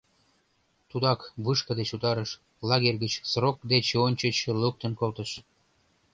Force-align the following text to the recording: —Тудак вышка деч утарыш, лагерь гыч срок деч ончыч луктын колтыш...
—Тудак 0.89 1.19
вышка 1.45 1.73
деч 1.79 1.89
утарыш, 1.95 2.31
лагерь 2.69 2.99
гыч 3.03 3.13
срок 3.31 3.57
деч 3.71 3.85
ончыч 4.05 4.37
луктын 4.61 4.93
колтыш... 4.99 5.31